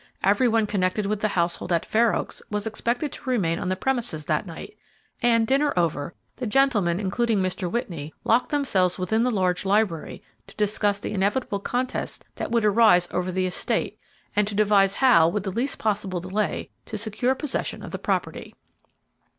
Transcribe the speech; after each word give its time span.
Every 0.23 0.47
one 0.47 0.65
connected 0.65 1.05
with 1.05 1.19
the 1.19 1.27
household 1.37 1.71
at 1.71 1.85
Fair 1.85 2.15
Oaks 2.15 2.41
was 2.49 2.65
expected 2.65 3.11
to 3.11 3.29
remain 3.29 3.59
on 3.59 3.69
the 3.69 3.75
premises 3.75 4.25
that 4.25 4.47
night; 4.47 4.75
and, 5.21 5.45
dinner 5.45 5.73
over, 5.77 6.15
the 6.37 6.47
gentlemen, 6.47 6.99
including 6.99 7.39
Mr. 7.39 7.69
Whitney, 7.69 8.11
locked 8.23 8.49
themselves 8.49 8.97
within 8.97 9.21
the 9.21 9.29
large 9.29 9.63
library 9.63 10.23
to 10.47 10.55
discuss 10.55 10.97
the 10.99 11.13
inevitable 11.13 11.59
contest 11.59 12.25
that 12.37 12.49
would 12.49 12.65
arise 12.65 13.07
over 13.11 13.31
the 13.31 13.45
estate 13.45 13.99
and 14.35 14.47
to 14.47 14.55
devise 14.55 14.95
how, 14.95 15.27
with 15.27 15.43
the 15.43 15.51
least 15.51 15.77
possible 15.77 16.19
delay, 16.19 16.71
to 16.87 16.97
secure 16.97 17.35
possession 17.35 17.83
of 17.83 17.91
the 17.91 17.99
property. 17.99 18.55